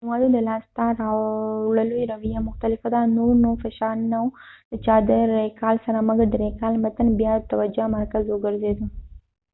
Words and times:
د 0.01 0.03
معلوماتو 0.09 0.35
د 0.35 0.39
لاس 0.49 0.65
ته 0.75 0.83
راوړلو 1.01 1.97
رويه 2.11 2.39
مختلفه 2.49 2.87
وه 2.93 3.01
نور 3.17 3.33
نو 3.43 3.51
فشار 3.63 3.97
نه 4.11 4.19
و 4.23 4.27
د 4.71 4.73
چا 4.85 4.95
د 5.09 5.11
ریکال 5.39 5.75
سره 5.85 5.99
مګر 6.09 6.27
د 6.29 6.35
ریکال 6.45 6.73
متن 6.83 7.07
بیا 7.19 7.33
د 7.37 7.43
توجه 7.51 7.85
مرکز 7.97 8.23
وګرځیده 8.29 8.85